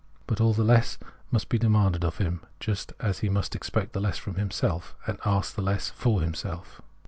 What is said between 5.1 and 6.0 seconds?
ask the less